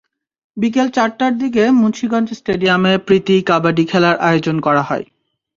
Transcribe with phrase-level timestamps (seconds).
[0.57, 5.05] বিকেল চারটার দিকে মুন্সিগঞ্জ স্টেডিয়ামে প্রীতি কাবাডি খেলার আয়োজন করা হয়।